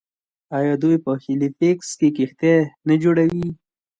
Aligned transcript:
آیا 0.57 0.73
دوی 0.81 0.95
په 1.05 1.11
هیلیفیکس 1.23 1.89
کې 1.99 2.09
کښتۍ 2.15 2.55
نه 2.87 2.95
جوړوي؟ 3.03 3.47